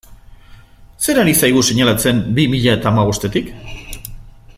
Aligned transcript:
Zer 1.07 1.19
ari 1.23 1.35
zaigu 1.41 1.63
seinalatzen 1.67 2.23
bi 2.39 2.47
mila 2.55 2.75
eta 2.81 2.91
hamabostetik? 2.93 3.53